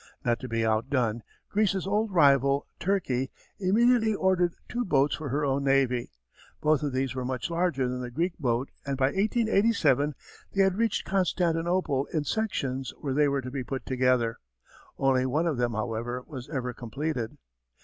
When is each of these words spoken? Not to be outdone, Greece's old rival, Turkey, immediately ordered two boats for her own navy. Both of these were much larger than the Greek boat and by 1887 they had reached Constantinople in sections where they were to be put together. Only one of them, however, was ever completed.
Not 0.25 0.39
to 0.39 0.47
be 0.49 0.65
outdone, 0.65 1.21
Greece's 1.51 1.85
old 1.85 2.09
rival, 2.11 2.65
Turkey, 2.79 3.29
immediately 3.59 4.15
ordered 4.15 4.55
two 4.67 4.83
boats 4.83 5.13
for 5.15 5.29
her 5.29 5.45
own 5.45 5.63
navy. 5.63 6.09
Both 6.59 6.81
of 6.81 6.91
these 6.91 7.13
were 7.13 7.23
much 7.23 7.51
larger 7.51 7.87
than 7.87 8.01
the 8.01 8.09
Greek 8.09 8.35
boat 8.39 8.71
and 8.83 8.97
by 8.97 9.09
1887 9.11 10.15
they 10.53 10.63
had 10.63 10.79
reached 10.79 11.05
Constantinople 11.05 12.07
in 12.11 12.23
sections 12.23 12.91
where 12.99 13.13
they 13.13 13.27
were 13.27 13.41
to 13.41 13.51
be 13.51 13.63
put 13.63 13.85
together. 13.85 14.39
Only 14.97 15.27
one 15.27 15.45
of 15.45 15.57
them, 15.57 15.73
however, 15.73 16.23
was 16.25 16.49
ever 16.49 16.73
completed. 16.73 17.37